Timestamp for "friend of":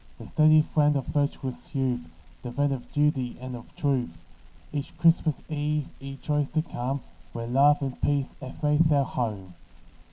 0.63-1.05, 2.51-2.91